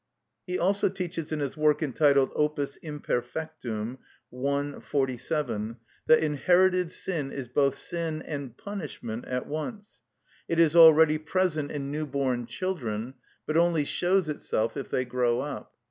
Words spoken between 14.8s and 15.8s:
they grow up.